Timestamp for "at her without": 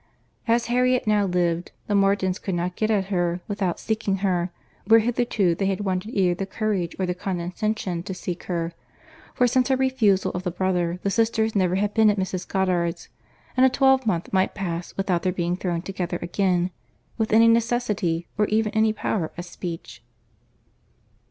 2.89-3.79